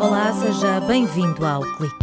Olá, 0.00 0.32
seja 0.32 0.80
bem-vindo 0.80 1.46
ao 1.46 1.62
Clique. 1.76 1.94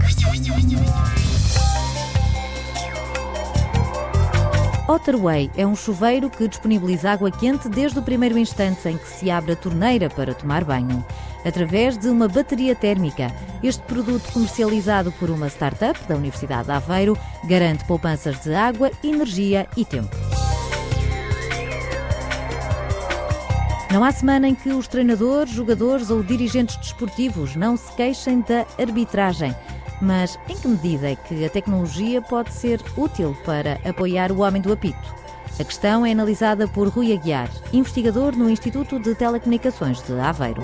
Otterway 4.88 5.52
é 5.58 5.68
um 5.68 5.76
chuveiro 5.76 6.30
que 6.30 6.48
disponibiliza 6.48 7.12
água 7.12 7.30
quente 7.30 7.68
desde 7.68 8.00
o 8.00 8.02
primeiro 8.02 8.38
instante 8.38 8.88
em 8.88 8.98
que 8.98 9.10
se 9.10 9.30
abre 9.30 9.52
a 9.52 9.56
torneira 9.58 10.10
para 10.10 10.34
tomar 10.34 10.64
banho. 10.64 11.06
Através 11.44 11.98
de 11.98 12.08
uma 12.08 12.30
bateria 12.30 12.74
térmica, 12.74 13.30
este 13.62 13.84
produto 13.84 14.32
comercializado 14.32 15.12
por 15.14 15.30
uma 15.30 15.48
startup 15.48 16.00
da 16.08 16.16
Universidade 16.16 16.68
de 16.68 16.72
Aveiro 16.72 17.18
garante 17.44 17.84
poupanças 17.84 18.40
de 18.42 18.54
água, 18.56 18.90
energia 19.04 19.68
e 19.76 19.84
tempo. 19.84 20.27
Não 23.92 24.04
há 24.04 24.12
semana 24.12 24.50
em 24.50 24.54
que 24.54 24.70
os 24.70 24.86
treinadores, 24.88 25.54
jogadores 25.54 26.10
ou 26.10 26.22
dirigentes 26.22 26.76
desportivos 26.76 27.56
não 27.56 27.78
se 27.78 27.90
queixem 27.94 28.42
da 28.42 28.66
arbitragem. 28.78 29.56
Mas 30.02 30.38
em 30.50 30.56
que 30.56 30.68
medida 30.68 31.12
é 31.12 31.16
que 31.16 31.46
a 31.46 31.50
tecnologia 31.50 32.22
pode 32.22 32.54
ser 32.54 32.82
útil 32.98 33.36
para 33.46 33.80
apoiar 33.86 34.32
o 34.32 34.42
homem 34.42 34.62
do 34.62 34.74
apito? 34.74 35.16
A 35.60 35.64
questão 35.64 36.06
é 36.06 36.12
analisada 36.12 36.68
por 36.68 36.90
Rui 36.90 37.14
Aguiar, 37.14 37.50
investigador 37.74 38.36
no 38.36 38.50
Instituto 38.50 39.00
de 39.00 39.16
Telecomunicações 39.16 40.04
de 40.04 40.20
Aveiro. 40.20 40.62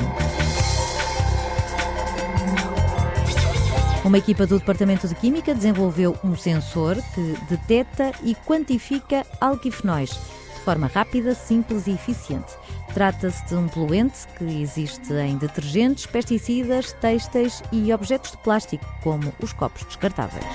Uma 4.03 4.17
equipa 4.17 4.45
do 4.45 4.59
Departamento 4.59 5.07
de 5.07 5.15
Química 5.15 5.55
desenvolveu 5.55 6.15
um 6.23 6.35
sensor 6.35 6.97
que 7.15 7.37
detecta 7.49 8.11
e 8.21 8.35
quantifica 8.35 9.25
alquifenóis 9.39 10.09
de 10.09 10.59
forma 10.59 10.87
rápida, 10.87 11.33
simples 11.33 11.87
e 11.87 11.91
eficiente. 11.91 12.53
Trata-se 12.93 13.43
de 13.47 13.55
um 13.55 13.67
poluente 13.67 14.27
que 14.37 14.61
existe 14.61 15.13
em 15.13 15.35
detergentes, 15.37 16.05
pesticidas, 16.05 16.93
têxteis 16.93 17.63
e 17.71 17.91
objetos 17.91 18.31
de 18.31 18.37
plástico, 18.37 18.85
como 19.01 19.33
os 19.41 19.51
copos 19.51 19.83
descartáveis. 19.85 20.45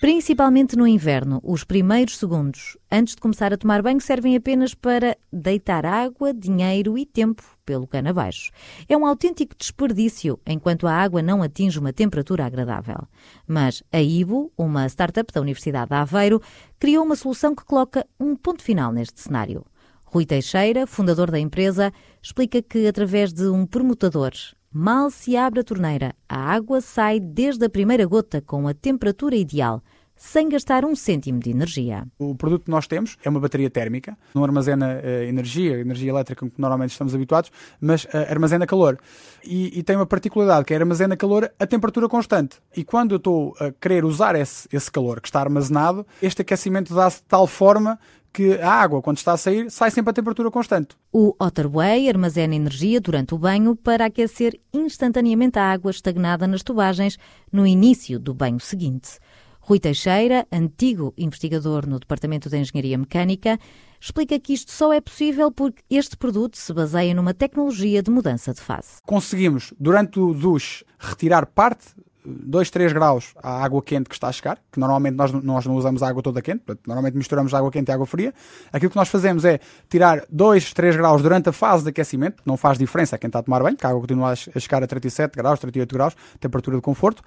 Principalmente 0.00 0.76
no 0.76 0.86
inverno, 0.86 1.40
os 1.42 1.64
primeiros 1.64 2.18
segundos 2.18 2.76
antes 2.92 3.14
de 3.14 3.20
começar 3.20 3.54
a 3.54 3.56
tomar 3.56 3.80
banho 3.80 4.00
servem 4.00 4.36
apenas 4.36 4.74
para 4.74 5.16
deitar 5.32 5.86
água, 5.86 6.34
dinheiro 6.34 6.98
e 6.98 7.06
tempo 7.06 7.42
pelo 7.64 7.86
cano 7.86 8.10
abaixo. 8.10 8.50
É 8.86 8.96
um 8.96 9.06
autêntico 9.06 9.54
desperdício 9.56 10.38
enquanto 10.46 10.86
a 10.86 10.92
água 10.92 11.22
não 11.22 11.42
atinge 11.42 11.78
uma 11.78 11.92
temperatura 11.92 12.44
agradável. 12.44 13.08
Mas 13.46 13.82
a 13.90 14.02
Ibo, 14.02 14.52
uma 14.58 14.86
startup 14.86 15.32
da 15.32 15.40
Universidade 15.40 15.88
de 15.88 15.94
Aveiro, 15.94 16.42
criou 16.78 17.04
uma 17.04 17.16
solução 17.16 17.54
que 17.54 17.64
coloca 17.64 18.06
um 18.20 18.36
ponto 18.36 18.62
final 18.62 18.92
neste 18.92 19.20
cenário. 19.20 19.64
Rui 20.04 20.26
Teixeira, 20.26 20.86
fundador 20.86 21.30
da 21.30 21.40
empresa, 21.40 21.92
explica 22.22 22.60
que 22.60 22.86
através 22.86 23.32
de 23.32 23.48
um 23.48 23.64
permutador 23.66 24.32
Mal 24.76 25.08
se 25.08 25.36
abre 25.36 25.60
a 25.60 25.62
torneira, 25.62 26.16
a 26.28 26.52
água 26.52 26.80
sai 26.80 27.20
desde 27.20 27.64
a 27.64 27.70
primeira 27.70 28.04
gota 28.06 28.42
com 28.42 28.66
a 28.66 28.74
temperatura 28.74 29.36
ideal, 29.36 29.80
sem 30.24 30.48
gastar 30.48 30.86
um 30.86 30.96
cêntimo 30.96 31.38
de 31.38 31.50
energia. 31.50 32.06
O 32.18 32.34
produto 32.34 32.64
que 32.64 32.70
nós 32.70 32.86
temos 32.86 33.18
é 33.22 33.28
uma 33.28 33.38
bateria 33.38 33.68
térmica, 33.68 34.16
não 34.34 34.42
armazena 34.42 34.98
uh, 35.04 35.22
energia, 35.22 35.78
energia 35.78 36.10
elétrica 36.10 36.46
que 36.46 36.52
normalmente 36.58 36.92
estamos 36.92 37.14
habituados, 37.14 37.52
mas 37.78 38.04
uh, 38.06 38.08
armazena 38.30 38.66
calor. 38.66 38.98
E, 39.44 39.78
e, 39.78 39.82
tem 39.82 39.96
uma 39.96 40.06
particularidade 40.06 40.64
que 40.64 40.72
é 40.72 40.78
armazena 40.78 41.14
calor 41.14 41.52
a 41.60 41.66
temperatura 41.66 42.08
constante. 42.08 42.56
E 42.74 42.82
quando 42.82 43.12
eu 43.12 43.18
estou 43.18 43.54
a 43.60 43.70
querer 43.70 44.02
usar 44.02 44.34
esse, 44.34 44.66
esse 44.72 44.90
calor 44.90 45.20
que 45.20 45.28
está 45.28 45.40
armazenado, 45.40 46.06
este 46.22 46.40
aquecimento 46.40 46.94
dá-se 46.94 47.18
de 47.18 47.24
tal 47.24 47.46
forma 47.46 47.98
que 48.32 48.54
a 48.54 48.72
água, 48.72 49.02
quando 49.02 49.18
está 49.18 49.34
a 49.34 49.36
sair, 49.36 49.70
sai 49.70 49.92
sempre 49.92 50.10
a 50.10 50.14
temperatura 50.14 50.50
constante. 50.50 50.96
O 51.12 51.36
Otterway 51.38 52.08
armazena 52.08 52.56
energia 52.56 53.00
durante 53.00 53.34
o 53.34 53.38
banho 53.38 53.76
para 53.76 54.06
aquecer 54.06 54.58
instantaneamente 54.72 55.58
a 55.58 55.70
água 55.70 55.90
estagnada 55.90 56.46
nas 56.46 56.64
tubagens 56.64 57.16
no 57.52 57.64
início 57.64 58.18
do 58.18 58.34
banho 58.34 58.58
seguinte. 58.58 59.20
Rui 59.66 59.80
Teixeira, 59.80 60.46
antigo 60.52 61.14
investigador 61.16 61.86
no 61.86 61.98
Departamento 61.98 62.50
de 62.50 62.58
Engenharia 62.58 62.98
Mecânica, 62.98 63.58
explica 63.98 64.38
que 64.38 64.52
isto 64.52 64.70
só 64.70 64.92
é 64.92 65.00
possível 65.00 65.50
porque 65.50 65.82
este 65.88 66.18
produto 66.18 66.58
se 66.58 66.70
baseia 66.74 67.14
numa 67.14 67.32
tecnologia 67.32 68.02
de 68.02 68.10
mudança 68.10 68.52
de 68.52 68.60
fase. 68.60 69.00
Conseguimos, 69.06 69.72
durante 69.80 70.20
o 70.20 70.34
duche, 70.34 70.84
retirar 70.98 71.46
parte 71.46 71.94
2, 72.26 72.70
3 72.70 72.92
graus 72.92 73.34
à 73.42 73.64
água 73.64 73.82
quente 73.82 74.08
que 74.08 74.14
está 74.14 74.28
a 74.28 74.32
chegar, 74.32 74.58
que 74.70 74.78
normalmente 74.78 75.14
nós, 75.14 75.32
nós 75.32 75.66
não 75.66 75.76
usamos 75.76 76.02
a 76.02 76.08
água 76.08 76.22
toda 76.22 76.42
quente, 76.42 76.60
portanto, 76.60 76.86
normalmente 76.86 77.16
misturamos 77.16 77.52
água 77.54 77.70
quente 77.70 77.90
e 77.90 77.92
água 77.92 78.06
fria. 78.06 78.34
Aquilo 78.70 78.90
que 78.90 78.96
nós 78.96 79.08
fazemos 79.08 79.46
é 79.46 79.60
tirar 79.88 80.24
2, 80.30 80.74
3 80.74 80.96
graus 80.96 81.22
durante 81.22 81.48
a 81.48 81.52
fase 81.52 81.84
de 81.84 81.90
aquecimento, 81.90 82.42
não 82.44 82.56
faz 82.56 82.78
diferença 82.78 83.16
a 83.16 83.18
quem 83.18 83.28
está 83.28 83.38
a 83.38 83.42
tomar 83.42 83.62
banho, 83.62 83.76
que 83.76 83.86
a 83.86 83.90
água 83.90 84.00
continua 84.00 84.32
a 84.32 84.60
chegar 84.60 84.82
a 84.82 84.86
37 84.86 85.34
graus, 85.36 85.58
38 85.60 85.94
graus, 85.94 86.16
temperatura 86.40 86.76
de 86.76 86.82
conforto 86.82 87.22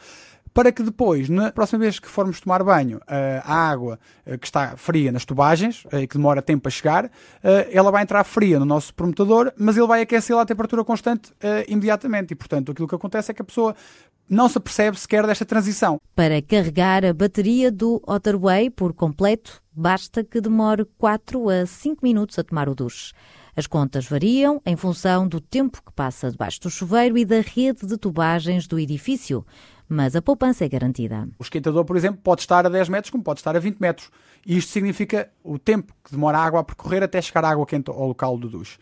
para 0.58 0.72
que 0.72 0.82
depois, 0.82 1.30
na 1.30 1.52
próxima 1.52 1.78
vez 1.78 2.00
que 2.00 2.08
formos 2.08 2.42
tomar 2.42 2.64
banho, 2.64 3.00
eh, 3.08 3.40
a 3.46 3.70
água 3.70 4.00
eh, 4.26 4.40
que 4.40 4.48
está 4.48 4.76
fria 4.76 5.12
nas 5.12 5.24
tubagens, 5.24 5.84
eh, 5.92 6.08
que 6.08 6.18
demora 6.18 6.42
tempo 6.42 6.68
a 6.68 6.72
chegar, 6.72 7.12
ela 7.72 7.92
vai 7.92 8.02
entrar 8.02 8.24
fria 8.24 8.58
no 8.58 8.66
nosso 8.66 8.92
permutador, 8.92 9.54
mas 9.56 9.78
ele 9.78 9.86
vai 9.86 10.02
aquecê-la 10.02 10.42
a 10.42 10.46
temperatura 10.48 10.84
constante 10.84 11.32
imediatamente. 11.68 12.32
E, 12.32 12.36
portanto, 12.36 12.72
aquilo 12.72 12.88
que 12.88 12.96
acontece 12.96 13.30
é 13.30 13.36
que 13.36 13.42
a 13.44 13.46
pessoa 13.46 13.76
não 14.28 14.50
se 14.50 14.60
percebe 14.60 15.00
sequer 15.00 15.28
desta 15.28 15.46
transição. 15.46 16.02
Para 16.16 16.42
carregar 16.42 17.06
a 17.06 17.14
bateria 17.14 17.72
do 17.72 18.02
Otterway 18.08 18.72
por 18.72 18.94
completo, 18.94 19.62
basta 19.72 20.24
que 20.24 20.42
demore 20.42 20.86
4 20.98 21.50
a 21.50 21.66
5 21.68 22.00
minutos 22.02 22.40
a 22.40 22.44
tomar 22.44 22.68
o 22.68 22.74
duche. 22.74 23.14
As 23.56 23.66
contas 23.66 24.06
variam 24.06 24.62
em 24.66 24.76
função 24.76 25.28
do 25.28 25.42
tempo 25.42 25.82
que 25.84 25.92
passa 25.92 26.30
debaixo 26.30 26.62
do 26.62 26.70
chuveiro 26.70 27.18
e 27.18 27.26
da 27.26 27.42
rede 27.42 27.88
de 27.88 27.98
tubagens 27.98 28.68
do 28.68 28.80
edifício 28.80 29.44
mas 29.90 30.16
a 30.16 30.22
poupança 30.22 30.66
é 30.66 30.70
garantida. 30.70 31.28
O 31.40 31.44
esquentador, 31.44 31.86
por 31.86 31.96
exemplo, 31.96 32.20
pode 32.24 32.42
estar 32.42 32.66
a 32.66 32.70
10 32.70 32.90
metros, 32.90 33.10
como 33.10 33.24
pode 33.24 33.40
estar 33.40 33.56
a 33.56 33.60
20 33.60 33.80
metros. 33.80 34.10
E 34.46 34.58
isto 34.58 34.72
significa 34.72 35.30
o 35.44 35.58
tempo 35.58 35.94
que 36.04 36.12
demora 36.12 36.38
a 36.38 36.44
água 36.44 36.60
a 36.60 36.64
percorrer 36.64 37.04
até 37.04 37.22
chegar 37.22 37.46
a 37.46 37.50
água 37.50 37.66
quente 37.66 37.90
ao 37.90 38.08
local 38.08 38.38
do 38.38 38.50
duche. 38.50 38.78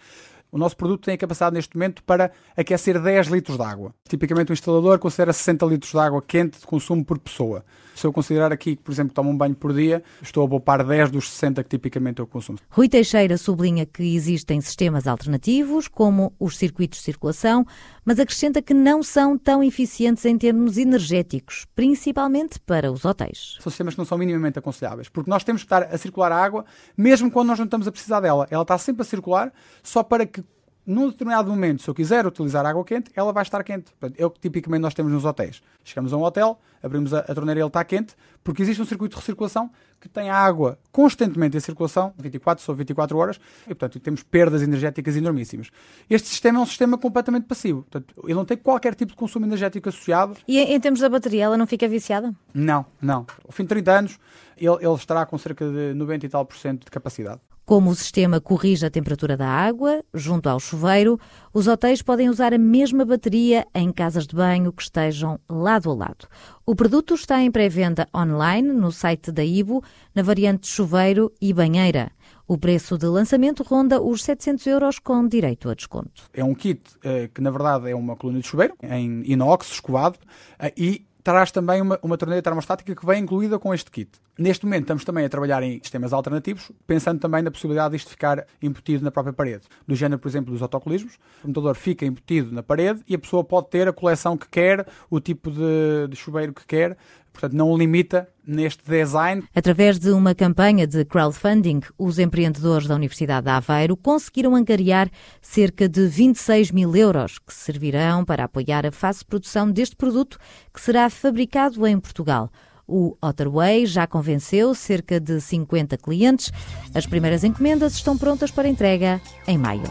O 0.52 0.58
nosso 0.58 0.78
produto 0.78 1.06
tem 1.06 1.16
a 1.16 1.18
capacidade 1.18 1.54
neste 1.54 1.76
momento 1.76 2.04
para 2.04 2.32
aquecer 2.56 3.02
10 3.02 3.28
litros 3.28 3.58
de 3.58 3.64
água. 3.64 3.94
Tipicamente 4.08 4.52
o 4.52 4.54
instalador 4.54 5.00
considera 5.00 5.34
60 5.34 5.66
litros 5.66 5.92
de 5.92 6.00
água 6.00 6.22
quente 6.22 6.60
de 6.60 6.66
consumo 6.66 7.04
por 7.04 7.20
pessoa. 7.20 7.66
Se 7.96 8.06
eu 8.06 8.12
considerar 8.12 8.52
aqui 8.52 8.76
que, 8.76 8.84
por 8.84 8.92
exemplo, 8.92 9.14
tomo 9.14 9.30
um 9.30 9.38
banho 9.38 9.56
por 9.56 9.74
dia, 9.74 10.04
estou 10.22 10.46
a 10.46 10.50
poupar 10.50 10.86
10 10.86 11.12
dos 11.12 11.32
60 11.32 11.64
que 11.64 11.70
tipicamente 11.70 12.20
eu 12.20 12.28
consumo. 12.28 12.60
Rui 12.70 12.90
Teixeira 12.90 13.38
sublinha 13.38 13.86
que 13.86 14.16
existem 14.16 14.60
sistemas 14.60 15.08
alternativos, 15.08 15.88
como 15.88 16.34
os 16.38 16.58
circuitos 16.58 17.00
de 17.00 17.06
circulação, 17.06 17.66
mas 18.04 18.20
acrescenta 18.20 18.62
que 18.62 18.74
não 18.74 19.02
são 19.02 19.38
tão 19.38 19.64
eficientes 19.64 20.26
em 20.26 20.38
termos 20.38 20.78
energéticos, 20.78 21.66
principalmente 21.74 22.60
para 22.60 22.92
os 22.92 23.06
hotéis. 23.06 23.58
São 23.62 23.72
sistemas 23.72 23.94
que 23.94 24.00
não 24.00 24.06
são 24.06 24.18
minimamente 24.18 24.60
aconselháveis, 24.60 25.08
porque 25.08 25.30
nós 25.30 25.46
temos 25.46 25.62
que 25.62 25.66
estar 25.66 25.84
a 25.84 25.98
circular 25.98 26.34
a 26.34 26.38
água, 26.38 26.66
mesmo 26.98 27.32
quando 27.32 27.48
nós 27.48 27.60
não 27.60 27.66
estamos 27.66 27.88
a 27.88 27.92
precisar 27.92 28.20
dela. 28.20 28.46
Ela 28.52 28.64
está 28.64 28.78
sempre 28.78 29.04
a 29.04 29.06
circular, 29.06 29.54
só 29.82 30.04
para 30.04 30.26
que 30.26 30.44
num 30.86 31.10
determinado 31.10 31.50
momento, 31.50 31.82
se 31.82 31.90
eu 31.90 31.96
quiser 31.96 32.26
utilizar 32.28 32.66
água 32.66 32.84
quente, 32.86 33.10
ela 33.16 33.34
vai 33.34 33.44
estar 33.44 33.64
quente. 33.64 33.92
Portanto, 34.00 34.20
é 34.20 34.26
o 34.26 34.30
que 34.30 34.40
tipicamente 34.40 34.82
nós 34.82 34.94
temos 34.94 35.12
nos 35.12 35.26
hotéis. 35.26 35.62
Chegamos 35.84 36.14
a 36.14 36.18
um 36.18 36.24
hotel, 36.24 36.60
abrimos 36.82 37.14
a, 37.14 37.20
a 37.20 37.34
torneira 37.34 37.60
e 37.60 37.62
ele 37.62 37.68
está 37.68 37.84
quente, 37.84 38.16
porque 38.44 38.62
existe 38.62 38.82
um 38.82 38.86
circuito 38.86 39.16
de 39.16 39.20
recirculação 39.20 39.72
que 40.00 40.08
tem 40.08 40.30
a 40.30 40.36
água 40.36 40.78
constantemente 40.92 41.58
em 41.58 41.60
circulação, 41.60 42.14
24 42.18 42.64
sobre 42.64 42.80
24 42.80 43.18
horas, 43.18 43.40
e 43.64 43.70
portanto 43.70 44.00
temos 44.00 44.22
perdas 44.22 44.62
energéticas 44.62 45.16
enormíssimas. 45.16 45.72
Este 46.08 46.28
sistema 46.28 46.60
é 46.60 46.62
um 46.62 46.66
sistema 46.66 46.98
completamente 46.98 47.46
passivo, 47.46 47.82
portanto, 47.82 48.14
ele 48.24 48.36
não 48.36 48.46
tem 48.46 48.58
qualquer 48.58 48.94
tipo 48.94 49.12
de 49.12 49.18
consumo 49.18 49.46
energético 49.46 49.90
associado. 49.90 50.38
E 50.48 50.60
em 50.60 50.80
termos 50.80 51.00
da 51.00 51.10
bateria, 51.10 51.46
ela 51.46 51.58
não 51.58 51.66
fica 51.66 51.88
viciada? 51.88 52.34
Não, 52.54 52.86
não. 53.02 53.26
Ao 53.44 53.52
fim 53.52 53.64
de 53.64 53.70
30 53.70 53.92
anos, 53.92 54.20
ele, 54.56 54.76
ele 54.80 54.94
estará 54.94 55.26
com 55.26 55.38
cerca 55.38 55.68
de 55.68 55.94
90 55.96 56.26
e 56.26 56.30
tal 56.30 56.46
por 56.46 56.58
cento 56.58 56.86
de 56.86 56.92
capacidade. 56.92 57.42
Como 57.66 57.90
o 57.90 57.96
sistema 57.96 58.40
corrige 58.40 58.86
a 58.86 58.92
temperatura 58.92 59.36
da 59.36 59.48
água, 59.48 60.04
junto 60.14 60.48
ao 60.48 60.60
chuveiro, 60.60 61.20
os 61.52 61.68
hotéis 61.68 62.00
podem 62.00 62.30
usar 62.30 62.54
a 62.54 62.60
mesma 62.60 63.04
bateria 63.04 63.66
em 63.74 63.92
casas 63.92 64.28
de 64.28 64.36
banho 64.36 64.72
que 64.72 64.84
estejam 64.84 65.40
lado 65.50 65.90
a 65.90 65.96
lado. 65.96 66.28
O 66.64 66.76
produto 66.76 67.16
está 67.16 67.42
em 67.42 67.50
pré-venda 67.50 68.08
online 68.16 68.72
no 68.72 68.92
site 68.92 69.32
da 69.32 69.44
Ibo, 69.44 69.84
na 70.14 70.22
variante 70.22 70.68
chuveiro 70.68 71.34
e 71.42 71.52
banheira. 71.52 72.12
O 72.48 72.56
preço 72.56 73.00
de 73.00 73.08
lançamento 73.08 73.64
ronda 73.64 74.00
os 74.00 74.24
700 74.24 74.68
euros 74.68 75.00
com 75.00 75.28
direito 75.28 75.68
a 75.68 75.74
desconto. 75.74 76.30
É 76.36 76.44
um 76.44 76.54
kit 76.54 76.84
eh, 77.04 77.32
que, 77.34 77.42
na 77.42 77.50
verdade, 77.50 77.90
é 77.90 77.96
uma 77.96 78.16
coluna 78.16 78.42
de 78.42 78.48
chuveiro 78.48 78.76
em 78.84 79.24
inox, 79.26 79.72
escovado, 79.72 80.20
eh, 80.60 80.72
e 80.78 81.06
traz 81.26 81.50
também 81.50 81.82
uma, 81.82 82.00
uma 82.04 82.18
torneira 82.20 82.40
termostática 82.40 82.96
que 82.96 83.04
vem 83.04 83.24
incluída 83.24 83.58
com 83.58 83.74
este 83.74 83.90
kit. 83.90 84.12
Neste 84.38 84.64
momento 84.64 84.84
estamos 84.84 85.04
também 85.04 85.26
a 85.26 85.30
trabalhar 85.30 85.64
em 85.64 85.80
sistemas 85.80 86.14
alternativos, 86.14 86.72
pensando 86.86 87.20
também 87.20 87.42
na 87.42 87.50
possibilidade 87.50 87.90
de 87.90 87.96
isto 87.98 88.12
ficar 88.12 88.46
embutido 88.62 89.04
na 89.04 89.10
própria 89.10 89.34
parede. 89.34 89.64
Do 89.88 89.96
género, 89.96 90.20
por 90.22 90.28
exemplo, 90.28 90.54
dos 90.54 90.62
autocolismos. 90.62 91.16
O 91.40 91.48
computador 91.48 91.76
fica 91.76 92.06
embutido 92.06 92.54
na 92.54 92.62
parede 92.62 93.02
e 93.08 93.16
a 93.16 93.18
pessoa 93.18 93.44
pode 93.44 93.72
ter 93.72 93.88
a 93.88 93.94
coleção 93.94 94.38
que 94.38 94.48
quer, 94.48 94.86
o 95.10 95.20
tipo 95.20 95.50
de, 95.50 96.08
de 96.08 96.16
chuveiro 96.16 96.54
que 96.54 96.64
quer, 96.64 96.96
portanto 97.36 97.54
não 97.54 97.70
o 97.70 97.78
limita 97.78 98.28
neste 98.46 98.84
design. 98.90 99.44
Através 99.54 100.00
de 100.00 100.12
uma 100.12 100.34
campanha 100.34 100.88
de 100.88 101.04
crowdfunding, 101.04 101.82
os 101.98 102.20
empreendedores 102.20 102.88
da 102.88 102.96
Universidade 102.96 103.46
de 103.46 103.52
Aveiro 103.52 103.98
conseguiram 103.98 104.56
angariar 104.56 105.10
cerca 105.42 105.90
de 105.90 106.08
26 106.08 106.72
mil 106.72 106.96
euros, 106.96 107.38
que 107.40 107.54
servirão 107.54 108.24
para 108.24 108.46
apoiar 108.46 108.86
a 108.86 108.92
fase 108.92 109.20
de 109.20 109.26
produção 109.26 109.70
deste 109.70 109.96
produto, 109.96 110.38
que 110.74 110.82
será 110.82 111.10
fabricado 111.10 111.86
em 111.86 112.00
Portugal. 112.00 112.50
O 112.88 113.18
Otterway 113.22 113.86
já 113.86 114.06
convenceu 114.06 114.76
cerca 114.76 115.20
de 115.20 115.42
50 115.42 115.98
clientes. 115.98 116.52
As 116.94 117.06
primeiras 117.06 117.44
encomendas 117.44 117.96
estão 117.96 118.18
prontas 118.18 118.52
para 118.52 118.68
entrega 118.68 119.20
em 119.48 119.58
maio. 119.58 119.84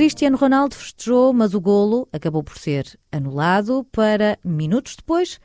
Cristiano 0.00 0.38
Ronaldo 0.38 0.74
festejou, 0.74 1.30
mas 1.30 1.52
o 1.52 1.60
golo 1.60 2.08
acabou 2.10 2.42
por 2.42 2.56
ser 2.56 2.98
anulado 3.12 3.86
para, 3.92 4.38
minutos 4.42 4.96
depois, 4.96 5.38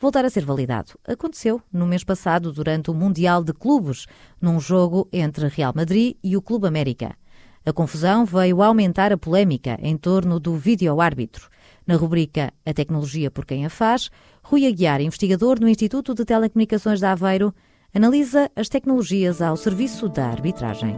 voltar 0.00 0.24
a 0.24 0.30
ser 0.30 0.46
validado. 0.46 0.98
Aconteceu 1.06 1.60
no 1.70 1.86
mês 1.86 2.04
passado, 2.04 2.50
durante 2.50 2.90
o 2.90 2.94
Mundial 2.94 3.44
de 3.44 3.52
Clubes, 3.52 4.06
num 4.40 4.58
jogo 4.58 5.06
entre 5.12 5.46
Real 5.48 5.74
Madrid 5.76 6.16
e 6.24 6.38
o 6.38 6.40
Clube 6.40 6.66
América. 6.66 7.14
A 7.66 7.70
confusão 7.70 8.24
veio 8.24 8.62
aumentar 8.62 9.12
a 9.12 9.18
polémica 9.18 9.78
em 9.82 9.94
torno 9.94 10.40
do 10.40 10.56
vídeo-árbitro. 10.56 11.50
Na 11.86 11.96
rubrica 11.96 12.50
A 12.64 12.72
Tecnologia 12.72 13.30
por 13.30 13.44
Quem 13.44 13.66
a 13.66 13.68
Faz, 13.68 14.08
Rui 14.42 14.66
Aguiar, 14.66 15.02
investigador 15.02 15.60
no 15.60 15.68
Instituto 15.68 16.14
de 16.14 16.24
Telecomunicações 16.24 16.98
de 16.98 17.04
Aveiro, 17.04 17.54
analisa 17.94 18.50
as 18.56 18.70
tecnologias 18.70 19.42
ao 19.42 19.54
serviço 19.54 20.08
da 20.08 20.28
arbitragem. 20.28 20.96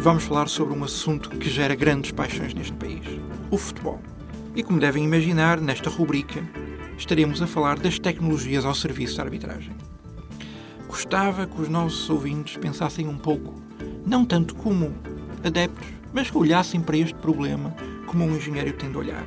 Vamos 0.00 0.22
falar 0.22 0.48
sobre 0.48 0.78
um 0.78 0.84
assunto 0.84 1.28
que 1.28 1.50
gera 1.50 1.74
grandes 1.74 2.12
paixões 2.12 2.54
neste 2.54 2.72
país: 2.74 3.02
o 3.50 3.58
futebol. 3.58 4.00
E 4.54 4.62
como 4.62 4.78
devem 4.78 5.04
imaginar, 5.04 5.60
nesta 5.60 5.90
rubrica 5.90 6.40
estaremos 6.96 7.42
a 7.42 7.48
falar 7.48 7.80
das 7.80 7.98
tecnologias 7.98 8.64
ao 8.64 8.76
serviço 8.76 9.16
da 9.16 9.24
arbitragem. 9.24 9.74
Gostava 10.86 11.48
que 11.48 11.60
os 11.60 11.68
nossos 11.68 12.08
ouvintes 12.08 12.56
pensassem 12.56 13.08
um 13.08 13.18
pouco 13.18 13.60
não 14.06 14.24
tanto 14.24 14.54
como 14.54 14.94
adeptos, 15.42 15.88
mas 16.12 16.30
que 16.30 16.38
olhassem 16.38 16.80
para 16.80 16.96
este 16.96 17.16
problema 17.16 17.74
como 18.06 18.24
um 18.24 18.36
engenheiro 18.36 18.72
tem 18.74 18.92
de 18.92 18.96
olhar. 18.96 19.26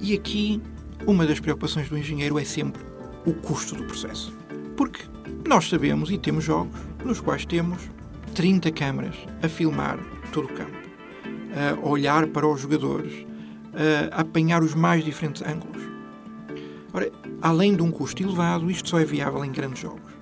E 0.00 0.12
aqui, 0.12 0.60
uma 1.06 1.24
das 1.24 1.38
preocupações 1.38 1.88
do 1.88 1.96
engenheiro 1.96 2.36
é 2.36 2.44
sempre 2.44 2.82
o 3.24 3.32
custo 3.32 3.76
do 3.76 3.84
processo. 3.84 4.36
Porque 4.76 5.04
nós 5.48 5.68
sabemos 5.68 6.10
e 6.10 6.18
temos 6.18 6.42
jogos 6.42 6.78
nos 7.04 7.20
quais 7.20 7.46
temos 7.46 7.93
30 8.34 8.72
câmaras 8.72 9.14
a 9.42 9.48
filmar 9.48 9.98
todo 10.32 10.46
o 10.46 10.52
campo, 10.52 10.76
a 11.54 11.88
olhar 11.88 12.26
para 12.26 12.46
os 12.46 12.60
jogadores, 12.60 13.26
a 14.12 14.20
apanhar 14.20 14.62
os 14.62 14.74
mais 14.74 15.04
diferentes 15.04 15.42
ângulos. 15.42 15.82
Ora, 16.92 17.10
além 17.40 17.74
de 17.74 17.82
um 17.82 17.90
custo 17.90 18.22
elevado, 18.22 18.70
isto 18.70 18.88
só 18.88 18.98
é 18.98 19.04
viável 19.04 19.44
em 19.44 19.52
grandes 19.52 19.80
jogos. 19.80 20.12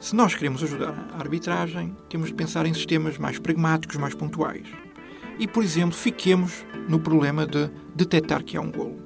Se 0.00 0.14
nós 0.14 0.34
queremos 0.34 0.62
ajudar 0.62 0.94
a 1.12 1.18
arbitragem, 1.18 1.96
temos 2.08 2.28
de 2.28 2.34
pensar 2.34 2.66
em 2.66 2.74
sistemas 2.74 3.18
mais 3.18 3.38
pragmáticos, 3.38 3.96
mais 3.96 4.14
pontuais. 4.14 4.66
E, 5.38 5.48
por 5.48 5.64
exemplo, 5.64 5.96
fiquemos 5.96 6.64
no 6.88 7.00
problema 7.00 7.46
de 7.46 7.70
detectar 7.94 8.44
que 8.44 8.56
há 8.56 8.60
um 8.60 8.70
golo. 8.70 9.03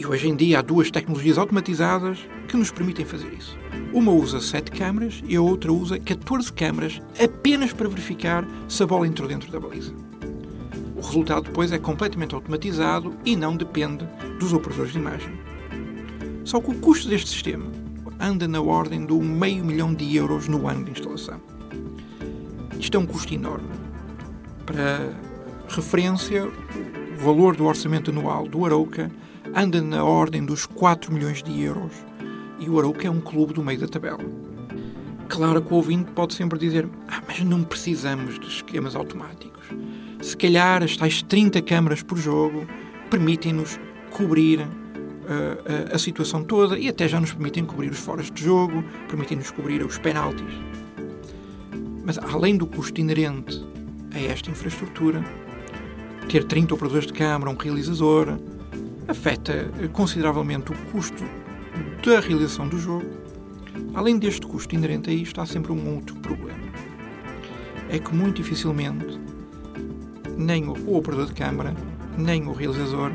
E 0.00 0.06
hoje 0.06 0.28
em 0.28 0.34
dia 0.34 0.60
há 0.60 0.62
duas 0.62 0.90
tecnologias 0.90 1.36
automatizadas 1.36 2.20
que 2.48 2.56
nos 2.56 2.70
permitem 2.70 3.04
fazer 3.04 3.34
isso. 3.34 3.58
Uma 3.92 4.10
usa 4.10 4.40
7 4.40 4.70
câmaras 4.70 5.22
e 5.28 5.36
a 5.36 5.42
outra 5.42 5.70
usa 5.70 5.98
14 5.98 6.50
câmaras 6.54 7.02
apenas 7.22 7.74
para 7.74 7.86
verificar 7.86 8.48
se 8.66 8.82
a 8.82 8.86
bola 8.86 9.06
entrou 9.06 9.28
dentro 9.28 9.52
da 9.52 9.60
baliza. 9.60 9.92
O 10.96 11.02
resultado 11.02 11.42
depois 11.42 11.70
é 11.70 11.78
completamente 11.78 12.34
automatizado 12.34 13.14
e 13.26 13.36
não 13.36 13.54
depende 13.54 14.08
dos 14.38 14.54
operadores 14.54 14.92
de 14.92 14.98
imagem. 14.98 15.38
Só 16.46 16.62
que 16.62 16.70
o 16.70 16.74
custo 16.76 17.06
deste 17.06 17.28
sistema 17.28 17.66
anda 18.18 18.48
na 18.48 18.62
ordem 18.62 19.04
do 19.04 19.20
meio 19.20 19.62
milhão 19.62 19.92
de 19.92 20.16
euros 20.16 20.48
no 20.48 20.66
ano 20.66 20.82
de 20.82 20.92
instalação. 20.92 21.42
Isto 22.78 22.96
é 22.96 23.00
um 23.00 23.06
custo 23.06 23.34
enorme. 23.34 23.68
Para 24.64 25.12
referência, 25.68 26.46
o 26.46 27.22
valor 27.22 27.54
do 27.54 27.66
orçamento 27.66 28.10
anual 28.10 28.48
do 28.48 28.64
Arouca 28.64 29.10
anda 29.54 29.80
na 29.80 30.04
ordem 30.04 30.44
dos 30.44 30.66
4 30.66 31.12
milhões 31.12 31.42
de 31.42 31.62
euros 31.62 31.92
e 32.58 32.68
o 32.68 32.78
Arouca 32.78 33.06
é 33.06 33.10
um 33.10 33.20
clube 33.20 33.52
do 33.52 33.64
meio 33.64 33.80
da 33.80 33.88
tabela. 33.88 34.24
Claro 35.28 35.62
que 35.62 35.72
o 35.72 35.76
ouvinte 35.76 36.10
pode 36.12 36.34
sempre 36.34 36.58
dizer 36.58 36.88
ah, 37.08 37.22
mas 37.26 37.40
não 37.40 37.62
precisamos 37.62 38.38
de 38.38 38.46
esquemas 38.46 38.94
automáticos. 38.94 39.66
Se 40.20 40.36
calhar 40.36 40.82
as 40.82 40.96
tais 40.96 41.22
30 41.22 41.62
câmaras 41.62 42.02
por 42.02 42.18
jogo 42.18 42.66
permitem-nos 43.08 43.78
cobrir 44.10 44.60
a, 44.60 45.94
a, 45.94 45.98
situação 45.98 46.42
toda 46.42 46.78
e 46.78 46.88
até 46.88 47.06
já 47.06 47.20
nos 47.20 47.32
permitem 47.32 47.64
cobrir 47.64 47.90
os 47.90 47.98
foras 47.98 48.30
de 48.30 48.42
jogo, 48.42 48.84
permitem-nos 49.08 49.50
cobrir 49.50 49.84
os 49.84 49.98
penaltis. 49.98 50.52
Mas 52.04 52.18
além 52.18 52.56
do 52.56 52.66
custo 52.66 53.00
inerente 53.00 53.64
a 54.12 54.18
esta 54.18 54.50
infraestrutura, 54.50 55.24
ter 56.28 56.44
30 56.44 56.74
operadores 56.74 57.06
de 57.06 57.12
câmara, 57.12 57.50
um 57.50 57.56
realizador, 57.56 58.38
afeta 59.10 59.70
consideravelmente 59.92 60.72
o 60.72 60.76
custo 60.92 61.24
da 62.04 62.20
realização 62.20 62.68
do 62.68 62.78
jogo. 62.78 63.06
Além 63.94 64.18
deste 64.18 64.46
custo 64.46 64.74
inerente 64.74 65.10
a 65.10 65.12
isto, 65.12 65.40
há 65.40 65.46
sempre 65.46 65.72
um 65.72 65.94
outro 65.94 66.14
problema. 66.16 66.60
É 67.88 67.98
que 67.98 68.14
muito 68.14 68.36
dificilmente 68.36 69.18
nem 70.36 70.68
o 70.68 70.96
operador 70.96 71.26
de 71.26 71.34
câmara, 71.34 71.74
nem 72.16 72.46
o 72.46 72.52
realizador 72.52 73.10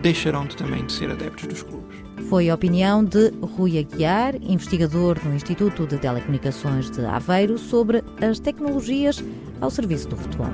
deixarão 0.00 0.46
de, 0.46 0.56
também 0.56 0.86
de 0.86 0.92
ser 0.92 1.10
adeptos 1.10 1.46
dos 1.46 1.62
clubes. 1.62 1.98
Foi 2.28 2.48
a 2.48 2.54
opinião 2.54 3.04
de 3.04 3.30
Rui 3.56 3.78
Aguiar, 3.78 4.36
investigador 4.36 5.18
no 5.24 5.34
Instituto 5.34 5.86
de 5.86 5.98
Telecomunicações 5.98 6.90
de 6.90 7.04
Aveiro, 7.04 7.58
sobre 7.58 8.04
as 8.22 8.38
tecnologias 8.38 9.22
ao 9.60 9.70
serviço 9.70 10.08
do 10.08 10.16
futebol. 10.16 10.50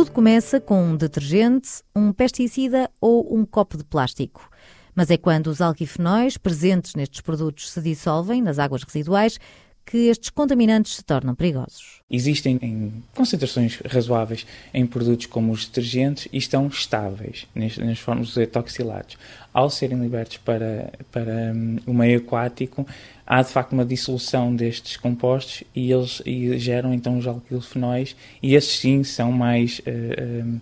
Tudo 0.00 0.12
começa 0.12 0.58
com 0.58 0.82
um 0.82 0.96
detergente, 0.96 1.82
um 1.94 2.10
pesticida 2.10 2.90
ou 3.02 3.36
um 3.36 3.44
copo 3.44 3.76
de 3.76 3.84
plástico. 3.84 4.48
Mas 4.94 5.10
é 5.10 5.18
quando 5.18 5.48
os 5.48 5.60
alquifenóis 5.60 6.38
presentes 6.38 6.94
nestes 6.94 7.20
produtos 7.20 7.70
se 7.70 7.82
dissolvem 7.82 8.40
nas 8.40 8.58
águas 8.58 8.82
residuais 8.82 9.38
que 9.84 10.08
estes 10.08 10.30
contaminantes 10.30 10.94
se 10.94 11.02
tornam 11.02 11.34
perigosos. 11.34 12.00
Existem 12.10 12.58
em 12.62 12.92
concentrações 13.14 13.80
razoáveis 13.86 14.46
em 14.72 14.86
produtos 14.86 15.26
como 15.26 15.52
os 15.52 15.66
detergentes 15.66 16.28
e 16.32 16.38
estão 16.38 16.66
estáveis 16.66 17.46
nas 17.54 17.98
formas 17.98 18.28
dos 18.28 18.36
etoxilados. 18.36 19.16
Ao 19.52 19.68
serem 19.68 20.00
libertos 20.00 20.36
para, 20.38 20.92
para 21.10 21.52
um, 21.52 21.78
o 21.86 21.94
meio 21.94 22.18
aquático, 22.18 22.86
há 23.26 23.42
de 23.42 23.48
facto 23.50 23.72
uma 23.72 23.84
dissolução 23.84 24.54
destes 24.54 24.96
compostos 24.96 25.64
e 25.74 25.90
eles 25.92 26.22
e 26.24 26.58
geram 26.58 26.94
então 26.94 27.18
os 27.18 27.26
alquilfenóis 27.26 28.14
e 28.42 28.54
esses 28.54 28.78
sim 28.78 29.02
são 29.02 29.32
mais 29.32 29.80
uh, 29.80 30.60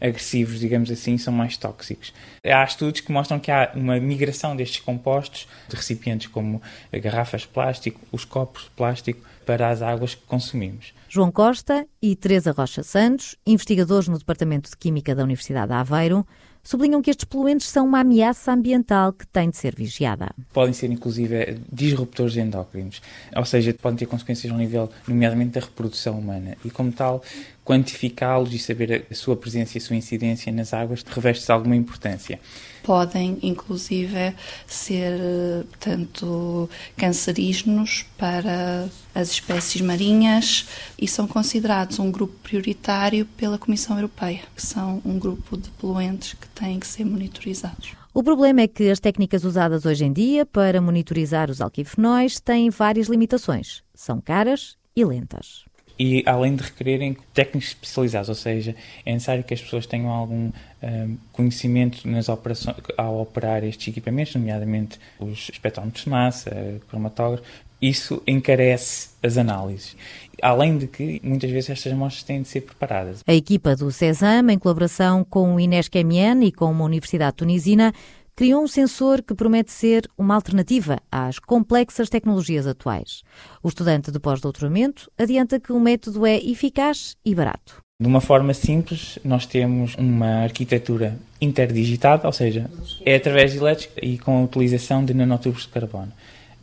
agressivos, 0.00 0.60
digamos 0.60 0.90
assim, 0.90 1.18
são 1.18 1.32
mais 1.32 1.56
tóxicos. 1.56 2.12
Há 2.44 2.64
estudos 2.64 3.00
que 3.00 3.12
mostram 3.12 3.38
que 3.38 3.50
há 3.50 3.72
uma 3.74 3.98
migração 3.98 4.54
destes 4.56 4.80
compostos 4.80 5.48
de 5.68 5.76
recipientes 5.76 6.28
como 6.28 6.62
garrafas 6.92 7.42
de 7.42 7.48
plástico, 7.48 8.00
os 8.12 8.24
copos 8.24 8.64
de 8.64 8.70
plástico, 8.70 9.20
para 9.44 9.70
as 9.70 9.80
águas 9.80 10.14
que 10.14 10.22
consumimos. 10.26 10.92
João 11.08 11.32
Costa 11.32 11.86
e 12.02 12.14
Teresa 12.14 12.52
Rocha 12.52 12.82
Santos, 12.82 13.34
investigadores 13.46 14.08
no 14.08 14.18
Departamento 14.18 14.68
de 14.68 14.76
Química 14.76 15.14
da 15.14 15.24
Universidade 15.24 15.68
de 15.68 15.72
Aveiro, 15.72 16.26
sublinham 16.62 17.00
que 17.00 17.08
estes 17.08 17.24
poluentes 17.24 17.66
são 17.66 17.86
uma 17.86 18.00
ameaça 18.00 18.52
ambiental 18.52 19.10
que 19.14 19.26
tem 19.26 19.48
de 19.48 19.56
ser 19.56 19.74
vigiada. 19.74 20.28
Podem 20.52 20.74
ser, 20.74 20.90
inclusive, 20.90 21.58
disruptores 21.72 22.36
endócrinos, 22.36 23.00
ou 23.34 23.44
seja, 23.46 23.72
podem 23.72 23.96
ter 23.96 24.06
consequências 24.06 24.52
ao 24.52 24.58
nível, 24.58 24.90
nomeadamente, 25.06 25.52
da 25.52 25.60
reprodução 25.60 26.18
humana. 26.18 26.58
E, 26.62 26.70
como 26.70 26.92
tal, 26.92 27.22
quantificá-los 27.68 28.54
e 28.54 28.58
saber 28.58 29.04
a 29.10 29.14
sua 29.14 29.36
presença 29.36 29.76
e 29.76 29.78
a 29.78 29.80
sua 29.82 29.94
incidência 29.94 30.50
nas 30.50 30.72
águas 30.72 31.02
reveste 31.06 31.52
alguma 31.52 31.76
importância. 31.76 32.40
Podem, 32.82 33.38
inclusive, 33.42 34.34
ser 34.66 35.66
tanto 35.78 36.70
cancerígenos 36.96 38.06
para 38.16 38.88
as 39.14 39.32
espécies 39.32 39.82
marinhas 39.82 40.66
e 40.98 41.06
são 41.06 41.26
considerados 41.28 41.98
um 41.98 42.10
grupo 42.10 42.32
prioritário 42.42 43.26
pela 43.36 43.58
Comissão 43.58 43.96
Europeia, 43.96 44.40
que 44.56 44.64
são 44.64 45.02
um 45.04 45.18
grupo 45.18 45.58
de 45.58 45.68
poluentes 45.72 46.32
que 46.32 46.48
têm 46.48 46.80
que 46.80 46.86
ser 46.86 47.04
monitorizados. 47.04 47.92
O 48.14 48.22
problema 48.22 48.62
é 48.62 48.66
que 48.66 48.88
as 48.88 48.98
técnicas 48.98 49.44
usadas 49.44 49.84
hoje 49.84 50.06
em 50.06 50.12
dia 50.12 50.46
para 50.46 50.80
monitorizar 50.80 51.50
os 51.50 51.60
alquifenóis 51.60 52.40
têm 52.40 52.70
várias 52.70 53.08
limitações. 53.08 53.82
São 53.94 54.22
caras 54.22 54.78
e 54.96 55.04
lentas 55.04 55.67
e 55.98 56.22
além 56.24 56.54
de 56.54 56.62
requererem 56.62 57.16
técnicos 57.34 57.70
especializados, 57.70 58.28
ou 58.28 58.34
seja, 58.34 58.74
é 59.04 59.12
necessário 59.12 59.42
que 59.42 59.52
as 59.52 59.60
pessoas 59.60 59.86
tenham 59.86 60.10
algum 60.10 60.50
um, 60.82 61.16
conhecimento 61.32 62.06
nas 62.06 62.28
operações, 62.28 62.76
ao 62.96 63.20
operar 63.20 63.64
estes 63.64 63.88
equipamentos, 63.88 64.34
nomeadamente 64.34 64.98
os 65.18 65.48
espectrómetros 65.48 66.04
de 66.04 66.10
massa, 66.10 66.80
cromatógrafos, 66.88 67.46
isso 67.80 68.22
encarece 68.26 69.10
as 69.22 69.36
análises. 69.36 69.96
Além 70.42 70.78
de 70.78 70.86
que, 70.86 71.20
muitas 71.22 71.50
vezes, 71.50 71.70
estas 71.70 71.92
amostras 71.92 72.22
têm 72.22 72.42
de 72.42 72.48
ser 72.48 72.60
preparadas. 72.60 73.22
A 73.26 73.34
equipa 73.34 73.74
do 73.74 73.90
CESAM, 73.90 74.50
em 74.50 74.58
colaboração 74.58 75.24
com 75.24 75.54
o 75.54 75.60
INESC-MN 75.60 76.44
e 76.44 76.52
com 76.52 76.70
uma 76.70 76.84
universidade 76.84 77.36
tunisina, 77.36 77.92
criou 78.38 78.62
um 78.62 78.68
sensor 78.68 79.20
que 79.20 79.34
promete 79.34 79.72
ser 79.72 80.08
uma 80.16 80.36
alternativa 80.36 81.00
às 81.10 81.40
complexas 81.40 82.08
tecnologias 82.08 82.68
atuais. 82.68 83.24
O 83.60 83.66
estudante 83.66 84.12
de 84.12 84.20
pós-doutoramento 84.20 85.10
adianta 85.18 85.58
que 85.58 85.72
o 85.72 85.80
método 85.80 86.24
é 86.24 86.36
eficaz 86.36 87.16
e 87.24 87.34
barato. 87.34 87.82
De 88.00 88.06
uma 88.06 88.20
forma 88.20 88.54
simples, 88.54 89.18
nós 89.24 89.44
temos 89.44 89.96
uma 89.96 90.44
arquitetura 90.44 91.18
interdigitada, 91.40 92.28
ou 92.28 92.32
seja, 92.32 92.70
é 93.04 93.16
através 93.16 93.50
de 93.50 93.58
elétrica 93.58 94.06
e 94.06 94.18
com 94.18 94.38
a 94.38 94.44
utilização 94.44 95.04
de 95.04 95.12
nanotubos 95.12 95.62
de 95.62 95.68
carbono. 95.70 96.12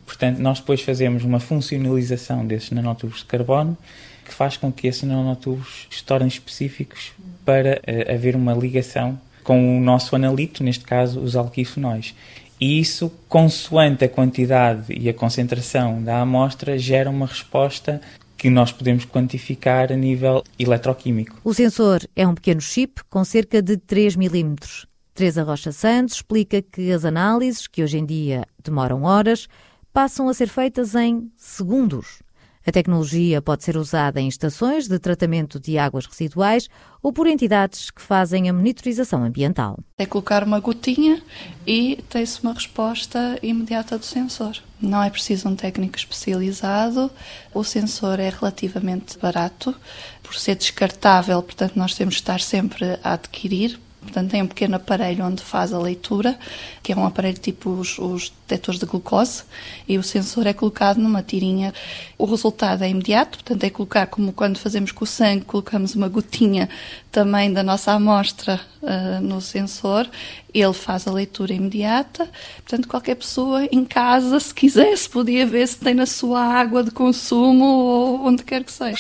Portanto, 0.05 0.39
nós 0.39 0.61
depois 0.61 0.79
fazemos 0.79 1.25
uma 1.25 1.41
funcionalização 1.41 2.47
desses 2.47 2.71
nanotubos 2.71 3.17
de 3.17 3.25
carbono 3.25 3.77
que 4.23 4.33
faz 4.33 4.55
com 4.55 4.71
que 4.71 4.87
esses 4.87 5.03
nanotubos 5.03 5.89
se 5.91 6.01
tornem 6.05 6.29
específicos 6.29 7.11
para 7.43 7.81
uh, 7.81 8.13
haver 8.13 8.33
uma 8.33 8.53
ligação 8.53 9.19
com 9.45 9.77
o 9.77 9.81
nosso 9.81 10.15
analito, 10.15 10.63
neste 10.63 10.83
caso 10.83 11.21
os 11.21 11.35
alquifenóis. 11.35 12.13
E 12.59 12.79
isso, 12.79 13.11
consoante 13.29 14.03
a 14.03 14.09
quantidade 14.09 14.91
e 14.91 15.07
a 15.07 15.13
concentração 15.13 16.01
da 16.01 16.21
amostra, 16.21 16.77
gera 16.77 17.09
uma 17.09 17.27
resposta 17.27 18.01
que 18.35 18.49
nós 18.49 18.71
podemos 18.71 19.05
quantificar 19.05 19.91
a 19.91 19.95
nível 19.95 20.43
eletroquímico. 20.57 21.37
O 21.43 21.53
sensor 21.53 22.01
é 22.15 22.27
um 22.27 22.33
pequeno 22.33 22.59
chip 22.59 23.01
com 23.09 23.23
cerca 23.23 23.61
de 23.61 23.77
3 23.77 24.15
milímetros. 24.15 24.87
Teresa 25.13 25.43
Rocha 25.43 25.71
Santos 25.71 26.15
explica 26.15 26.61
que 26.61 26.91
as 26.91 27.05
análises, 27.05 27.67
que 27.67 27.83
hoje 27.83 27.97
em 27.97 28.05
dia 28.05 28.45
demoram 28.61 29.03
horas, 29.03 29.47
passam 29.93 30.27
a 30.27 30.33
ser 30.33 30.47
feitas 30.47 30.95
em 30.95 31.31
segundos. 31.37 32.24
A 32.67 32.71
tecnologia 32.71 33.43
pode 33.43 33.63
ser 33.63 33.77
usada 33.77 34.19
em 34.19 34.27
estações 34.27 34.87
de 34.87 34.97
tratamento 34.97 35.59
de 35.59 35.77
águas 35.77 36.07
residuais 36.07 36.67
ou 36.99 37.13
por 37.13 37.27
entidades 37.27 37.91
que 37.91 38.01
fazem 38.01 38.49
a 38.49 38.53
monitorização 38.53 39.23
ambiental. 39.23 39.77
É 39.99 40.05
colocar 40.07 40.43
uma 40.43 40.59
gotinha 40.59 41.21
e 41.67 42.03
tem-se 42.09 42.41
uma 42.41 42.53
resposta 42.53 43.37
imediata 43.43 43.99
do 43.99 44.05
sensor. 44.05 44.57
Não 44.81 45.03
é 45.03 45.11
preciso 45.11 45.47
um 45.47 45.55
técnico 45.55 45.95
especializado, 45.95 47.11
o 47.53 47.63
sensor 47.63 48.19
é 48.19 48.29
relativamente 48.29 49.19
barato, 49.19 49.75
por 50.23 50.33
ser 50.33 50.55
descartável, 50.55 51.43
portanto, 51.43 51.75
nós 51.75 51.93
temos 51.93 52.15
de 52.15 52.21
estar 52.21 52.41
sempre 52.41 52.97
a 53.03 53.13
adquirir, 53.13 53.79
Portanto, 54.05 54.31
tem 54.31 54.41
um 54.41 54.47
pequeno 54.47 54.75
aparelho 54.75 55.25
onde 55.25 55.43
faz 55.43 55.73
a 55.73 55.79
leitura, 55.79 56.37
que 56.81 56.93
é 56.93 56.95
um 56.95 57.05
aparelho 57.05 57.37
tipo 57.37 57.71
os, 57.71 57.97
os 57.99 58.31
detectores 58.47 58.79
de 58.79 58.85
glucose, 58.85 59.43
e 59.87 59.97
o 59.97 60.03
sensor 60.03 60.47
é 60.47 60.53
colocado 60.53 60.97
numa 60.97 61.21
tirinha. 61.21 61.73
O 62.17 62.25
resultado 62.25 62.83
é 62.83 62.89
imediato, 62.89 63.39
portanto, 63.39 63.63
é 63.63 63.69
colocar 63.69 64.07
como 64.07 64.31
quando 64.31 64.57
fazemos 64.57 64.91
com 64.91 65.03
o 65.03 65.07
sangue, 65.07 65.43
colocamos 65.43 65.95
uma 65.95 66.07
gotinha 66.07 66.69
também 67.11 67.51
da 67.51 67.63
nossa 67.63 67.91
amostra 67.91 68.61
uh, 68.81 69.21
no 69.21 69.41
sensor, 69.41 70.09
ele 70.53 70.73
faz 70.73 71.07
a 71.07 71.11
leitura 71.11 71.53
imediata. 71.53 72.29
Portanto, 72.57 72.87
qualquer 72.87 73.15
pessoa 73.15 73.65
em 73.71 73.83
casa, 73.83 74.39
se 74.39 74.53
quisesse, 74.53 75.09
podia 75.09 75.45
ver 75.45 75.67
se 75.67 75.77
tem 75.77 75.93
na 75.93 76.05
sua 76.05 76.41
água 76.41 76.83
de 76.83 76.91
consumo 76.91 77.65
ou 77.65 78.27
onde 78.27 78.43
quer 78.43 78.63
que 78.63 78.71
seja. 78.71 78.97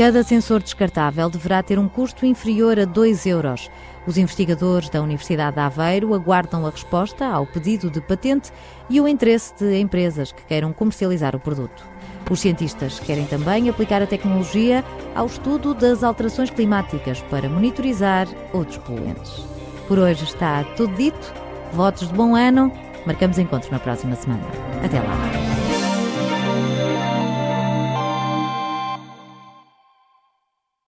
Cada 0.00 0.22
sensor 0.22 0.62
descartável 0.62 1.28
deverá 1.28 1.62
ter 1.62 1.78
um 1.78 1.86
custo 1.86 2.24
inferior 2.24 2.80
a 2.80 2.86
2 2.86 3.26
euros. 3.26 3.70
Os 4.06 4.16
investigadores 4.16 4.88
da 4.88 5.02
Universidade 5.02 5.56
de 5.56 5.60
Aveiro 5.60 6.14
aguardam 6.14 6.66
a 6.66 6.70
resposta 6.70 7.26
ao 7.26 7.44
pedido 7.44 7.90
de 7.90 8.00
patente 8.00 8.50
e 8.88 8.98
o 8.98 9.06
interesse 9.06 9.54
de 9.58 9.78
empresas 9.78 10.32
que 10.32 10.42
queiram 10.44 10.72
comercializar 10.72 11.36
o 11.36 11.38
produto. 11.38 11.84
Os 12.30 12.40
cientistas 12.40 12.98
querem 12.98 13.26
também 13.26 13.68
aplicar 13.68 14.00
a 14.00 14.06
tecnologia 14.06 14.82
ao 15.14 15.26
estudo 15.26 15.74
das 15.74 16.02
alterações 16.02 16.48
climáticas 16.48 17.20
para 17.28 17.50
monitorizar 17.50 18.26
outros 18.54 18.78
poluentes. 18.78 19.44
Por 19.86 19.98
hoje 19.98 20.24
está 20.24 20.64
tudo 20.78 20.94
dito. 20.94 21.34
Votos 21.74 22.08
de 22.08 22.14
bom 22.14 22.34
ano. 22.34 22.72
Marcamos 23.04 23.38
encontro 23.38 23.70
na 23.70 23.78
próxima 23.78 24.16
semana. 24.16 24.46
Até 24.82 24.98
lá. 24.98 25.49